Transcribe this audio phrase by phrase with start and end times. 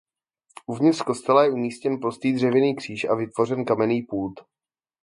[0.67, 4.39] Uvnitř kostela je umístěn prostý dřevěný kříž a vytvořen kamenný pult.